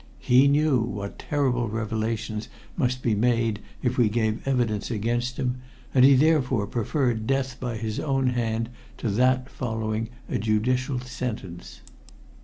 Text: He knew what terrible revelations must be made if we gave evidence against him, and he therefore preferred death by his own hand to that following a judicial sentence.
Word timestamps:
He 0.17 0.47
knew 0.47 0.79
what 0.79 1.19
terrible 1.19 1.69
revelations 1.69 2.47
must 2.75 3.03
be 3.03 3.13
made 3.13 3.59
if 3.83 3.99
we 3.99 4.09
gave 4.09 4.47
evidence 4.47 4.89
against 4.89 5.37
him, 5.37 5.57
and 5.93 6.03
he 6.03 6.15
therefore 6.15 6.65
preferred 6.65 7.27
death 7.27 7.59
by 7.59 7.77
his 7.77 7.99
own 7.99 8.29
hand 8.29 8.69
to 8.97 9.09
that 9.09 9.47
following 9.47 10.09
a 10.27 10.39
judicial 10.39 10.99
sentence. 11.01 11.81